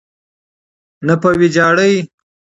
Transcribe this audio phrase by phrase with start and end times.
[1.07, 1.95] نه په ویجاړۍ.